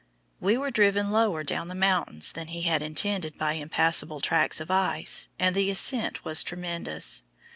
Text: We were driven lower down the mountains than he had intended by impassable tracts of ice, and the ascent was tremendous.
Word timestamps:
We 0.39 0.57
were 0.57 0.71
driven 0.71 1.11
lower 1.11 1.43
down 1.43 1.67
the 1.67 1.75
mountains 1.75 2.31
than 2.31 2.47
he 2.47 2.63
had 2.63 2.81
intended 2.81 3.37
by 3.37 3.53
impassable 3.53 4.19
tracts 4.19 4.59
of 4.59 4.71
ice, 4.71 5.29
and 5.37 5.55
the 5.55 5.69
ascent 5.69 6.25
was 6.25 6.41
tremendous. 6.41 7.21